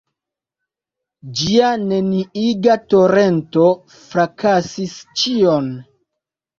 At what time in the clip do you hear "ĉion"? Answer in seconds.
5.25-5.75